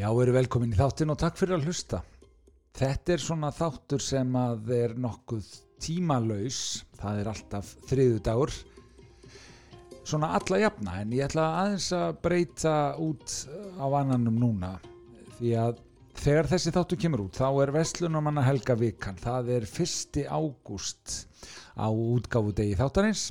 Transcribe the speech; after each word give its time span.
Já, 0.00 0.06
veru 0.16 0.32
velkomin 0.32 0.70
í 0.72 0.78
þáttin 0.78 1.12
og 1.12 1.18
takk 1.20 1.36
fyrir 1.36 1.58
að 1.58 1.66
hlusta. 1.68 1.98
Þetta 2.78 3.12
er 3.12 3.20
svona 3.20 3.50
þáttur 3.52 4.00
sem 4.00 4.36
að 4.38 4.70
er 4.72 4.92
nokkuð 4.96 5.48
tímalauðs, 5.84 6.60
það 6.96 7.18
er 7.20 7.28
alltaf 7.34 7.72
þriðu 7.90 8.22
dagur, 8.24 8.54
svona 10.08 10.30
alla 10.38 10.60
jafna 10.62 10.94
en 11.02 11.12
ég 11.12 11.26
ætla 11.26 11.44
aðeins 11.58 11.90
að 11.98 12.16
breyta 12.24 12.74
út 12.96 13.34
á 13.76 13.86
annanum 13.98 14.38
núna. 14.40 14.70
Því 15.36 15.50
að 15.66 15.82
þegar 16.22 16.48
þessi 16.54 16.72
þáttur 16.78 17.00
kemur 17.02 17.24
út 17.26 17.40
þá 17.42 17.48
er 17.50 17.72
Vestlunumanna 17.76 18.44
Helga 18.46 18.78
Vikan, 18.80 19.20
það 19.20 19.50
er 19.58 19.66
1. 19.68 20.22
ágúst 20.32 21.18
á 21.76 21.92
útgáfu 21.92 22.54
degi 22.56 22.78
þáttarins. 22.80 23.26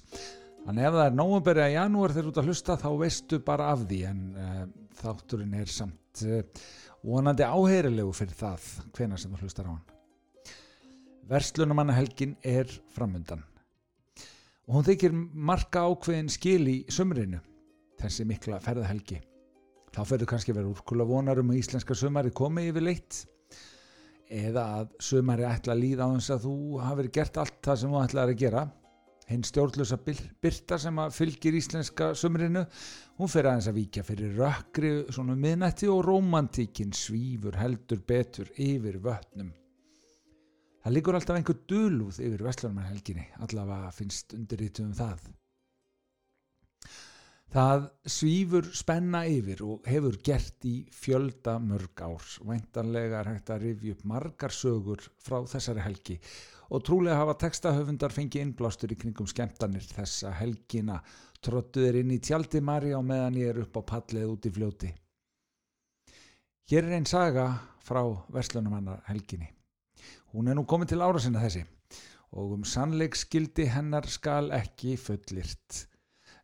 Þannig 0.68 0.86
ef 0.86 1.00
það 1.00 1.08
er 1.08 1.18
nógumber 1.18 1.64
eða 1.64 1.74
janúar 1.80 2.14
þegar 2.14 2.30
þú 2.30 2.36
ert 2.36 2.44
að 2.44 2.54
hlusta 2.54 2.78
þá 2.78 2.90
veistu 3.02 3.42
bara 3.42 3.72
af 3.74 3.88
því. 3.90 4.04
En 4.12 4.22
uh, 4.38 4.62
þátturinn 5.02 5.56
er 5.60 5.72
samt 5.72 6.24
uh, 6.26 6.42
vonandi 7.06 7.46
áheyrilegu 7.46 8.14
fyrir 8.16 8.36
það 8.40 8.68
hvena 8.98 9.20
sem 9.20 9.34
þú 9.34 9.46
hlustar 9.46 9.70
á 9.70 9.72
hann. 9.72 9.86
Verslunumannahelgin 11.30 12.36
er 12.44 12.72
framundan 12.96 13.46
og 14.70 14.78
hún 14.78 14.86
þykir 14.86 15.14
marka 15.50 15.88
ákveðin 15.90 16.30
skil 16.30 16.62
í 16.70 16.78
sömrinu 16.94 17.40
þessi 18.00 18.26
mikla 18.30 18.60
ferðahelgi. 18.64 19.18
Þá 19.90 20.02
ferður 20.06 20.30
kannski 20.30 20.54
verið 20.54 20.76
úrkula 20.76 21.08
vonarum 21.10 21.50
að 21.50 21.62
íslenska 21.64 21.98
sömari 21.98 22.32
komi 22.36 22.68
yfir 22.70 22.86
leitt 22.86 23.24
eða 24.30 24.66
að 24.78 24.92
sömari 25.02 25.48
ætla 25.50 25.74
að 25.74 25.82
líða 25.82 26.06
á 26.06 26.10
þess 26.14 26.34
að 26.36 26.44
þú 26.46 26.56
hafið 26.86 27.10
gert 27.18 27.40
allt 27.42 27.58
það 27.66 27.80
sem 27.82 27.96
þú 27.96 28.04
ætlaði 28.04 28.36
að 28.36 28.42
gera 28.44 28.62
hinn 29.30 29.46
stjórnlösa 29.46 30.00
byrta 30.02 30.80
sem 30.82 31.00
fylgir 31.14 31.58
íslenska 31.60 32.12
sömrinu 32.18 32.64
hún 33.20 33.30
fer 33.32 33.50
aðeins 33.50 33.70
að 33.70 33.78
víkja 33.78 34.06
fyrir 34.08 34.38
rökkri 34.40 34.94
svona 35.14 35.38
miðnætti 35.38 35.90
og 35.92 36.02
romantíkin 36.08 36.96
svífur 36.98 37.58
heldur 37.60 38.02
betur 38.08 38.50
yfir 38.58 38.98
vötnum. 39.04 39.52
Það 40.80 40.96
líkur 40.96 41.18
alltaf 41.20 41.38
einhver 41.38 41.60
dölúð 41.70 42.22
yfir 42.24 42.46
Vestlarmannhelginni 42.48 43.28
allavega 43.46 43.92
finnst 43.94 44.34
undirritum 44.38 44.96
það 44.98 45.28
Það 47.50 47.86
svífur 48.06 48.68
spenna 48.78 49.24
yfir 49.26 49.64
og 49.66 49.88
hefur 49.90 50.20
gert 50.22 50.66
í 50.70 50.84
fjölda 50.94 51.56
mörg 51.58 52.04
árs. 52.06 52.36
Væntanlega 52.46 53.24
er 53.24 53.32
hægt 53.32 53.50
að 53.50 53.64
rifja 53.66 53.96
upp 53.96 54.04
margar 54.12 54.54
sögur 54.54 55.02
frá 55.18 55.40
þessari 55.50 55.82
helgi 55.82 56.20
og 56.70 56.84
trúlega 56.86 57.18
hafa 57.18 57.34
textahöfundar 57.42 58.14
fengið 58.14 58.46
innblástur 58.46 58.94
í 58.94 59.00
kringum 59.02 59.26
skemmtanir 59.26 59.88
þessa 59.90 60.36
helgina. 60.38 61.00
Trottuðir 61.42 62.04
inn 62.04 62.14
í 62.14 62.20
tjaldi 62.22 62.62
Mari 62.62 62.94
á 62.94 63.02
meðan 63.02 63.42
ég 63.42 63.56
er 63.56 63.64
upp 63.64 63.82
á 63.82 63.84
pallið 63.96 64.30
út 64.30 64.46
í 64.46 64.54
fljóti. 64.54 64.94
Hér 66.70 66.86
er 66.86 67.00
einn 67.00 67.10
saga 67.10 67.50
frá 67.82 68.04
Verslunumannar 68.30 69.02
helginni. 69.10 69.50
Hún 70.36 70.52
er 70.52 70.60
nú 70.60 70.68
komin 70.70 70.86
til 70.86 71.02
ára 71.02 71.18
sinna 71.18 71.42
þessi 71.42 71.66
og 72.38 72.60
um 72.60 72.66
sannleikskildi 72.68 73.66
hennar 73.74 74.06
skal 74.06 74.52
ekki 74.54 75.00
fullirt. 75.02 75.88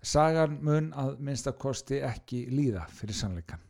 Sagan 0.05 0.59
mun 0.61 0.91
að 0.93 1.15
minnstakosti 1.25 1.97
ekki 2.05 2.43
líða 2.53 2.83
fyrir 2.93 3.17
sannleikan. 3.17 3.61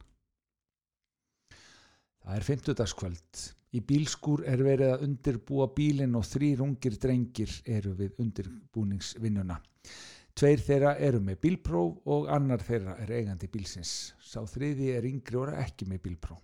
Það 2.25 2.39
er 2.39 2.47
fymtudagskvöld. 2.50 3.44
Í 3.75 3.81
bílskúr 3.86 4.44
er 4.47 4.64
verið 4.64 4.92
að 4.94 5.05
undirbúa 5.05 5.69
bílinn 5.75 6.16
og 6.16 6.25
þrýr 6.27 6.64
ungir 6.66 6.97
drengir 7.00 7.52
eru 7.77 7.94
við 8.00 8.19
undirbúningsvinnuna. 8.23 9.58
Tveir 10.36 10.64
þeirra 10.64 10.95
eru 11.00 11.22
með 11.23 11.39
bílpróf 11.45 12.09
og 12.11 12.27
annar 12.31 12.64
þeirra 12.64 12.97
er 13.03 13.14
eigandi 13.16 13.47
bílsins. 13.52 14.14
Sá 14.20 14.42
þriði 14.44 14.92
er 14.97 15.08
yngri 15.08 15.39
og 15.39 15.53
ekki 15.55 15.88
með 15.88 16.02
bílpróf. 16.09 16.42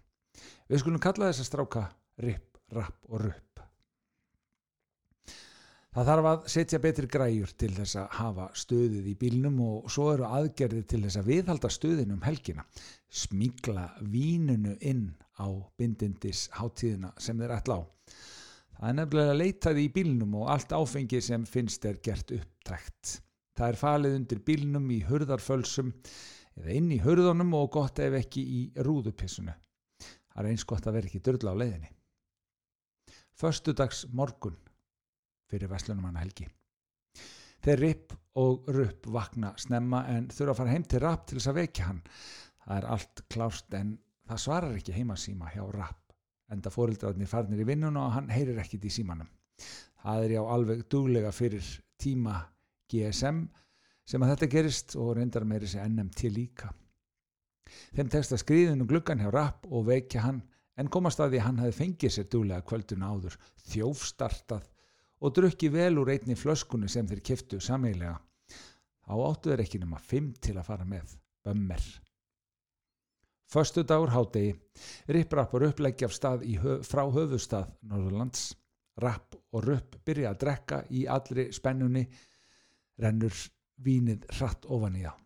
Við 0.72 0.84
skulum 0.84 1.04
kalla 1.04 1.32
þess 1.32 1.44
að 1.44 1.50
stráka 1.50 1.88
ripp, 2.24 2.62
rapp 2.72 3.12
og 3.12 3.26
rupp. 3.26 3.51
Það 5.92 6.08
þarf 6.08 6.28
að 6.30 6.44
setja 6.54 6.78
betri 6.80 7.08
græjur 7.12 7.50
til 7.60 7.74
þess 7.76 7.98
að 8.00 8.14
hafa 8.16 8.44
stöðið 8.56 9.08
í 9.12 9.16
bílnum 9.20 9.58
og 9.66 9.90
svo 9.92 10.06
eru 10.14 10.24
aðgerðið 10.24 10.86
til 10.88 11.00
þess 11.04 11.20
að 11.20 11.28
viðhalda 11.28 11.72
stöðin 11.76 12.14
um 12.16 12.22
helgina. 12.24 12.64
Smíkla 13.12 13.84
vínunu 14.14 14.78
inn 14.88 15.10
á 15.36 15.52
bindindis 15.76 16.46
háttíðina 16.56 17.12
sem 17.20 17.44
þeir 17.44 17.56
ætla 17.58 17.78
á. 17.78 17.82
Það 18.78 18.88
er 18.88 18.98
nefnilega 19.02 19.36
leitaði 19.36 19.84
í 19.84 19.92
bílnum 20.00 20.40
og 20.40 20.54
allt 20.56 20.78
áfengi 20.80 21.22
sem 21.28 21.44
finnst 21.44 21.90
er 21.92 22.00
gert 22.00 22.32
upptækt. 22.40 23.18
Það 23.60 23.68
er 23.68 23.82
falið 23.84 24.18
undir 24.22 24.44
bílnum 24.48 24.88
í 24.96 25.04
hurðarfölsum 25.12 25.92
eða 26.56 26.80
inn 26.80 26.90
í 26.96 27.04
hurðunum 27.04 27.52
og 27.60 27.72
gott 27.76 28.00
ef 28.00 28.16
ekki 28.24 28.48
í 28.48 28.66
rúðupissunu. 28.80 29.60
Það 30.32 30.40
er 30.46 30.54
eins 30.56 30.64
gott 30.64 30.88
að 30.88 31.02
vera 31.02 31.12
ekki 31.12 31.26
dörla 31.28 31.52
á 31.52 31.60
leiðinni. 31.60 31.92
Föstudags 33.36 34.06
morgun 34.16 34.56
fyrir 35.52 35.72
Veslunumanna 35.72 36.24
helgi. 36.24 36.48
Þeir 37.62 37.82
ripp 37.84 38.14
og 38.42 38.70
rupp 38.74 39.08
vakna 39.14 39.52
snemma 39.60 40.06
en 40.10 40.30
þurfa 40.32 40.56
að 40.56 40.62
fara 40.62 40.74
heim 40.74 40.86
til 40.88 41.02
rapp 41.04 41.28
til 41.28 41.38
þess 41.38 41.52
að 41.52 41.60
vekja 41.60 41.90
hann. 41.90 42.00
Það 42.62 42.78
er 42.78 42.88
allt 42.96 43.24
klást 43.30 43.78
en 43.78 43.92
það 44.30 44.44
svarar 44.46 44.78
ekki 44.80 44.96
heimasíma 44.96 45.52
hjá 45.54 45.64
rapp. 45.76 46.00
Enda 46.52 46.72
fórildræðinni 46.74 47.30
farnir 47.30 47.62
í 47.64 47.68
vinnuna 47.68 48.08
og 48.08 48.16
hann 48.16 48.32
heyrir 48.34 48.60
ekkit 48.64 48.88
í 48.88 48.94
símanum. 48.94 49.30
Það 50.02 50.26
er 50.26 50.36
já 50.36 50.42
alveg 50.42 50.86
duglega 50.90 51.32
fyrir 51.36 51.68
tíma 52.02 52.40
GSM 52.90 53.44
sem 54.08 54.24
að 54.24 54.34
þetta 54.34 54.52
gerist 54.56 54.96
og 55.00 55.14
reyndar 55.18 55.46
meiri 55.48 55.70
sig 55.70 55.84
NM 55.86 56.10
til 56.18 56.34
líka. 56.36 56.72
Þeim 57.96 58.10
tekst 58.12 58.34
að 58.34 58.42
skriðinu 58.42 58.88
gluggan 58.90 59.22
hjá 59.22 59.30
rapp 59.32 59.68
og 59.70 59.86
vekja 59.88 60.26
hann 60.26 60.42
en 60.82 60.90
komast 60.92 61.22
að 61.22 61.36
því 61.36 61.44
hann 61.46 61.62
hefði 61.62 61.78
fengið 61.78 62.16
sér 62.16 62.28
duglega 62.32 62.66
kvöldun 62.68 63.06
áður, 63.06 63.38
þjófstartað 63.70 64.71
og 65.22 65.34
drukki 65.38 65.70
vel 65.70 66.00
úr 66.02 66.12
einni 66.16 66.36
flöskunni 66.38 66.90
sem 66.90 67.08
þeir 67.08 67.22
kiftu 67.26 67.60
sameilega. 67.62 68.16
Á 69.06 69.14
áttu 69.14 69.52
þeir 69.52 69.64
ekki 69.66 69.82
nema 69.82 70.00
fimm 70.02 70.32
til 70.42 70.56
að 70.58 70.68
fara 70.70 70.88
með, 70.88 71.14
bömmer. 71.46 71.84
Föstu 73.52 73.84
dagur 73.84 74.14
hádegi, 74.14 74.54
ripprappur 75.12 75.68
uppleggja 75.68 76.08
af 76.08 76.16
stað 76.16 76.46
höf, 76.64 76.86
frá 76.88 77.04
höfustad 77.12 77.74
Norðurlands, 77.84 78.54
rapp 79.04 79.36
og 79.52 79.66
rupp 79.66 79.98
byrja 80.06 80.32
að 80.32 80.40
drekka 80.46 80.84
í 80.90 81.04
allri 81.06 81.50
spennunni, 81.54 82.06
rennur 83.02 83.36
vínið 83.84 84.30
hratt 84.38 84.66
ofan 84.72 84.96
í 84.96 85.04
það. 85.04 85.18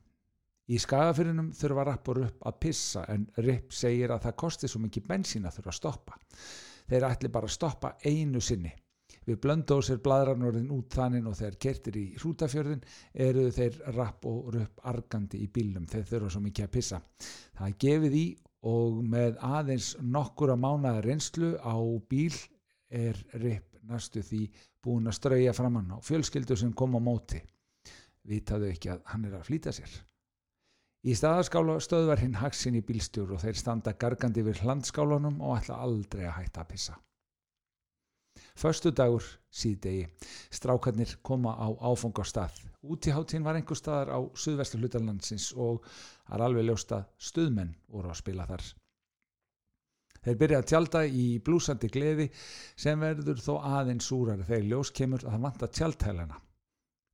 Í 0.66 0.80
skagafyrinum 0.82 1.52
þurfa 1.54 1.84
rapp 1.86 2.10
og 2.10 2.18
rupp 2.18 2.48
að 2.50 2.58
pissa 2.66 3.04
en 3.14 3.28
ripp 3.38 3.76
segir 3.76 4.10
að 4.10 4.24
það 4.26 4.40
kosti 4.42 4.70
svo 4.72 4.82
mikið 4.82 5.06
bensín 5.12 5.46
að 5.46 5.60
þurfa 5.60 5.74
að 5.76 5.78
stoppa. 5.78 6.18
Þeir 6.90 7.06
ætli 7.12 7.30
bara 7.30 7.46
að 7.46 7.54
stoppa 7.54 7.94
einu 8.02 8.42
sinni 8.42 8.74
við 9.26 9.40
blöndósir 9.44 10.02
bladrannorðin 10.06 10.72
út 10.76 10.96
þannin 10.96 11.30
og 11.30 11.38
þegar 11.40 11.60
kertir 11.66 12.00
í 12.00 12.06
hrútafjörðin 12.22 12.84
eru 13.28 13.46
þeir 13.54 13.80
rapp 13.98 14.26
og 14.30 14.52
rupp 14.56 14.84
argandi 14.92 15.42
í 15.44 15.52
bílnum. 15.52 15.88
Þeir 15.90 16.10
þurfa 16.12 16.34
svo 16.36 16.44
mikið 16.46 16.68
að 16.68 16.74
pissa. 16.78 17.02
Það 17.58 17.78
gefið 17.86 18.18
í 18.22 18.26
og 18.66 19.02
með 19.06 19.38
aðeins 19.46 19.94
nokkura 20.02 20.58
mánaða 20.58 21.04
reynslu 21.06 21.54
á 21.62 21.76
bíl 22.10 22.34
er 22.90 23.20
ripp 23.42 23.76
næstu 23.86 24.24
því 24.26 24.42
búin 24.86 25.10
að 25.10 25.18
strauja 25.20 25.54
framann 25.54 25.94
á 25.94 25.98
fjölskyldu 26.02 26.58
sem 26.58 26.74
kom 26.74 26.98
á 26.98 27.02
móti. 27.02 27.42
Vitaðu 28.26 28.72
ekki 28.72 28.94
að 28.94 29.04
hann 29.12 29.26
er 29.30 29.38
að 29.38 29.50
flýta 29.50 29.74
sér? 29.76 29.92
Í 31.06 31.14
staðaskála 31.14 31.78
stöðvar 31.86 32.24
hinn 32.24 32.40
haksin 32.40 32.78
í 32.80 32.82
bílstjóru 32.86 33.36
og 33.38 33.44
þeir 33.44 33.60
standa 33.60 33.94
gargandi 33.94 34.42
við 34.46 34.64
hlandskálunum 34.66 35.38
og 35.38 35.60
ætla 35.60 35.78
aldrei 35.86 36.24
að 36.26 36.40
hætta 36.40 36.64
að 36.64 36.72
pissa. 36.72 36.96
Föstu 38.56 38.92
dagur 38.96 39.26
síðdegi. 39.52 40.06
Strákarnir 40.54 41.18
koma 41.22 41.56
á 41.60 41.68
áfangastað. 41.92 42.56
Útiháttín 42.86 43.44
var 43.44 43.58
einhver 43.58 43.78
staðar 43.80 44.14
á 44.16 44.20
suðvestu 44.38 44.80
hlutarlandsins 44.80 45.52
og 45.54 45.84
það 46.26 46.36
er 46.38 46.44
alveg 46.48 46.68
ljósta 46.70 47.02
stuðmenn 47.18 47.76
voru 47.92 48.12
að 48.14 48.22
spila 48.22 48.48
þar. 48.50 48.66
Þeir 50.26 50.38
byrja 50.42 50.60
að 50.62 50.70
tjálta 50.72 51.02
í 51.06 51.26
blúsandi 51.46 51.90
gleði 51.94 52.30
sem 52.82 53.02
verður 53.02 53.42
þó 53.46 53.54
aðeins 53.80 54.08
súrar 54.10 54.42
þegar 54.48 54.70
ljós 54.72 54.92
kemur 54.96 55.26
að 55.26 55.36
það 55.36 55.44
vanta 55.46 55.70
tjáltælana. 55.80 56.40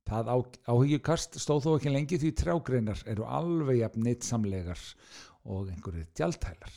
Það 0.08 0.30
áhyggjukast 0.72 1.36
stóð 1.42 1.66
þó 1.66 1.72
ekki 1.74 1.92
lengi 1.92 2.18
því 2.22 2.30
trjágreinar 2.40 3.02
eru 3.12 3.28
alveg 3.28 3.82
jafn 3.82 4.06
neitt 4.06 4.24
samlegar 4.26 4.80
og 5.44 5.68
einhverju 5.68 6.06
tjáltælar. 6.16 6.72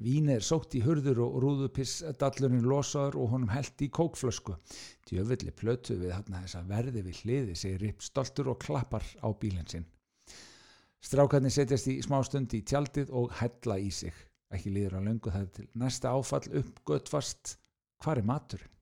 Vín 0.00 0.30
er 0.32 0.40
sótt 0.40 0.72
í 0.78 0.80
hurður 0.80 1.18
og 1.26 1.34
rúðupissdallurinn 1.44 2.64
losaður 2.64 3.18
og 3.20 3.32
honum 3.34 3.50
held 3.52 3.82
í 3.84 3.90
kókflösku. 3.92 4.54
Djöfelli 5.10 5.52
plötu 5.52 5.98
við 6.00 6.14
þess 6.30 6.56
að 6.56 6.70
verði 6.72 7.02
við 7.04 7.20
hliði, 7.20 7.56
segir 7.58 7.84
Ripp 7.84 8.06
stoltur 8.06 8.48
og 8.54 8.62
klappar 8.64 9.04
á 9.20 9.28
bílinn 9.36 9.68
sinn. 9.68 9.84
Strákarnir 11.04 11.52
setjast 11.52 11.90
í 11.92 11.98
smá 12.04 12.18
stund 12.24 12.56
í 12.56 12.62
tjaldið 12.64 13.12
og 13.12 13.36
hella 13.42 13.76
í 13.76 13.92
sig. 13.92 14.16
Ekki 14.48 14.72
líður 14.72 14.98
á 15.00 15.06
löngu 15.10 15.32
það 15.36 15.46
til 15.58 15.68
næsta 15.84 16.16
áfall 16.16 16.48
uppgötvast. 16.62 17.56
Hvar 18.00 18.22
er 18.22 18.28
maturinn? 18.32 18.72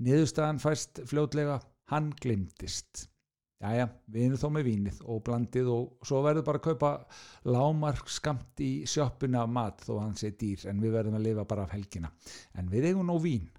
Niðurstaðan 0.00 0.64
fæst 0.64 1.04
fljótlega, 1.04 1.60
hann 1.92 2.14
glimtist. 2.24 3.09
Jæja, 3.60 3.90
við 4.08 4.22
erum 4.24 4.40
þó 4.40 4.48
með 4.54 4.66
vínið 4.70 4.98
og 5.04 5.18
blandið 5.26 5.66
og 5.68 6.06
svo 6.08 6.22
verður 6.24 6.44
bara 6.46 6.60
að 6.62 6.66
kaupa 6.70 6.90
lámark 7.52 8.08
skamt 8.08 8.62
í 8.64 8.70
sjöppuna 8.88 9.42
mat 9.44 9.82
þó 9.84 9.98
hann 9.98 10.14
sé 10.16 10.30
dýr 10.40 10.64
en 10.70 10.80
við 10.80 10.94
verðum 10.96 11.18
að 11.18 11.26
lifa 11.26 11.44
bara 11.50 11.66
af 11.66 11.74
helgina. 11.76 12.08
En 12.56 12.70
við 12.72 12.88
eigum 12.88 13.10
nóg 13.10 13.20
vín. 13.26 13.50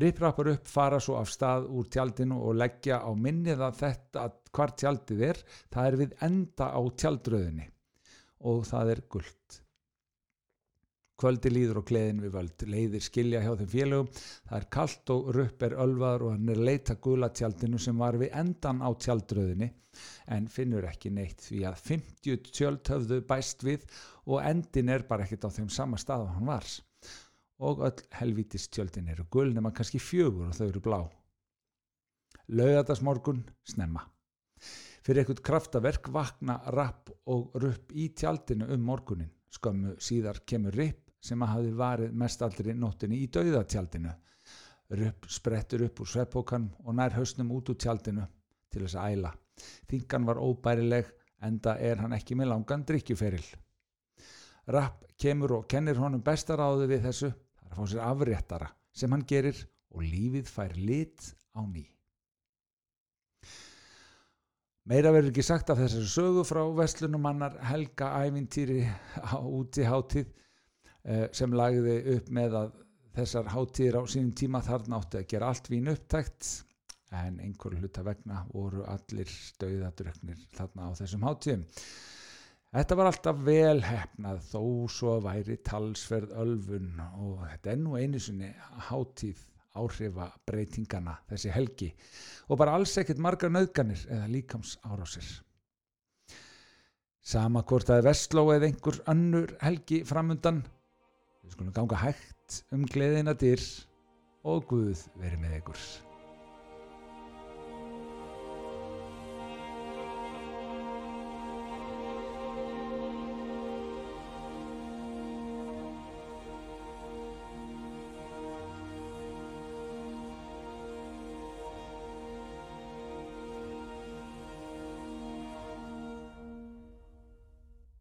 Riprappar 0.00 0.50
upp 0.56 0.66
fara 0.70 0.98
svo 1.02 1.20
af 1.20 1.30
stað 1.30 1.68
úr 1.70 1.86
tjaldinu 1.92 2.40
og 2.42 2.58
leggja 2.58 2.98
á 2.98 3.10
minnið 3.14 3.62
að 3.68 3.78
þetta 3.84 4.26
að 4.26 4.36
hvar 4.58 4.74
tjaldið 4.82 5.24
er, 5.28 5.42
það 5.70 5.86
er 5.86 5.98
við 6.02 6.18
enda 6.26 6.70
á 6.74 6.80
tjaldröðinni 7.02 7.70
og 8.50 8.64
það 8.66 8.94
er 8.96 9.06
gullt. 9.12 9.60
Kvöldi 11.20 11.50
líður 11.52 11.82
og 11.82 11.88
gleðin 11.90 12.22
við 12.24 12.32
völd, 12.32 12.62
leiðir 12.64 13.02
skilja 13.04 13.42
hjá 13.44 13.50
þeim 13.58 13.68
félögum, 13.74 14.06
það 14.48 14.56
er 14.56 14.68
kallt 14.72 15.10
og 15.12 15.26
rupp 15.36 15.66
er 15.66 15.76
ölvaður 15.84 16.26
og 16.26 16.32
hann 16.36 16.52
er 16.54 16.62
leita 16.70 16.96
gula 17.02 17.28
tjaldinu 17.28 17.80
sem 17.82 17.98
var 18.00 18.16
við 18.20 18.32
endan 18.40 18.80
á 18.80 18.88
tjaldröðinni 18.96 19.68
en 20.34 20.46
finnur 20.50 20.86
ekki 20.88 21.10
neitt 21.14 21.42
því 21.46 21.64
að 21.70 21.82
50 21.88 22.52
tjöld 22.54 22.90
höfðu 22.92 23.18
bæst 23.26 23.64
við 23.66 23.86
og 24.26 24.44
endin 24.46 24.92
er 24.94 25.04
bara 25.08 25.26
ekkit 25.26 25.46
á 25.46 25.50
þeim 25.56 25.70
sama 25.72 25.98
stað 26.00 26.26
og 26.26 26.36
hann 26.36 26.50
var. 26.50 26.68
Og 27.60 27.82
öll 27.84 28.04
helvítis 28.16 28.68
tjöldin 28.72 29.10
eru 29.12 29.26
gul 29.30 29.50
nema 29.52 29.74
kannski 29.76 30.00
fjögur 30.00 30.48
og 30.48 30.56
þau 30.56 30.68
eru 30.68 30.84
blá. 30.84 31.00
Lauðadagsmorgun 32.50 33.44
snemma. 33.68 34.06
Fyrir 35.04 35.24
ekkert 35.24 35.44
kraftaverk 35.44 36.08
vakna 36.12 36.60
rapp 36.74 37.12
og 37.28 37.54
rupp 37.60 37.92
í 37.92 38.10
tjaldinu 38.16 38.68
um 38.74 38.88
morgunin. 38.88 39.30
Skömmu 39.50 39.96
síðar 39.98 40.44
kemur 40.46 40.76
ripp 40.78 41.09
sem 41.20 41.42
að 41.44 41.52
hafi 41.54 41.72
varið 41.76 42.16
mest 42.22 42.42
aldrei 42.42 42.72
nóttinni 42.74 43.20
í 43.20 43.28
dauðatjaldinu. 43.32 44.12
Rupp 45.00 45.28
sprettur 45.30 45.84
upp 45.86 46.02
úr 46.02 46.10
sveppókan 46.10 46.66
og 46.82 46.96
nær 46.98 47.14
hausnum 47.14 47.52
út 47.54 47.70
úr 47.70 47.78
tjaldinu 47.78 48.24
til 48.72 48.82
þess 48.86 48.98
að 48.98 49.16
æla. 49.16 49.32
Þingan 49.90 50.26
var 50.26 50.40
óbærileg 50.40 51.12
enda 51.46 51.76
er 51.78 52.00
hann 52.02 52.16
ekki 52.16 52.36
með 52.38 52.50
langan 52.54 52.86
drikkjuferil. 52.88 53.44
Rapp 54.70 55.04
kemur 55.20 55.60
og 55.60 55.68
kennir 55.70 56.00
honum 56.00 56.24
bestaráðu 56.24 56.88
við 56.90 57.06
þessu, 57.08 57.30
það 57.30 57.68
er 57.68 57.70
að 57.70 57.78
fá 57.78 57.92
sér 57.92 58.04
afréttara 58.08 58.72
sem 58.92 59.12
hann 59.12 59.24
gerir 59.28 59.62
og 59.94 60.04
lífið 60.04 60.50
fær 60.50 60.76
lit 60.76 61.30
á 61.54 61.60
ný. 61.62 61.84
Meira 64.90 65.12
verður 65.14 65.30
ekki 65.30 65.44
sagt 65.44 65.70
af 65.70 65.78
þessari 65.78 66.08
sögu 66.10 66.42
frá 66.48 66.64
Vestlunumannar 66.74 67.58
Helga 67.68 68.10
Ævintýri 68.24 68.82
á 69.22 69.38
úti 69.38 69.84
hátið 69.86 70.26
Eh, 70.26 70.49
sem 71.32 71.54
lagði 71.56 71.96
upp 72.16 72.28
með 72.34 72.56
að 72.60 72.72
þessar 73.16 73.50
hátíðir 73.54 73.98
á 73.98 74.02
sínum 74.10 74.34
tíma 74.36 74.60
þarna 74.64 75.00
átti 75.00 75.20
að 75.20 75.30
gera 75.32 75.48
allt 75.50 75.70
vín 75.72 75.90
upptækt 75.90 76.50
en 77.16 77.40
einhver 77.42 77.74
hluta 77.80 78.04
vegna 78.06 78.44
voru 78.52 78.84
allir 78.86 79.30
stauðadröknir 79.30 80.38
þarna 80.54 80.86
á 80.86 80.90
þessum 81.00 81.26
hátíðum. 81.26 81.64
Þetta 82.70 82.96
var 83.00 83.08
alltaf 83.10 83.38
vel 83.42 83.80
hefnað 83.82 84.42
þó 84.46 84.64
svo 84.94 85.16
væri 85.24 85.56
talsverð 85.66 86.36
ölfun 86.38 87.00
og 87.02 87.40
þetta 87.48 87.72
er 87.72 87.80
nú 87.82 87.96
einu 87.98 88.20
sinni 88.22 88.52
hátíð 88.90 89.40
áhrifa 89.80 90.28
breytingana 90.46 91.16
þessi 91.30 91.50
helgi 91.54 91.88
og 92.48 92.58
bara 92.60 92.76
alls 92.78 92.94
ekkert 92.98 93.22
margar 93.22 93.50
nöðganir 93.50 94.04
eða 94.06 94.30
líkams 94.30 94.76
árásir. 94.86 95.26
Sama 97.20 97.64
hvort 97.66 97.90
að 97.90 98.06
Vestló 98.06 98.46
eða 98.54 98.70
einhver 98.70 99.02
önnur 99.10 99.56
helgi 99.62 100.04
framundan 100.06 100.62
Við 101.50 101.56
skulum 101.56 101.72
ganga 101.74 101.96
hægt 101.98 102.60
um 102.70 102.84
gleðina 102.86 103.32
dyr 103.34 103.64
og 104.46 104.68
Guð 104.70 105.02
verið 105.18 105.40
með 105.42 105.56
ykkur. 105.56 105.80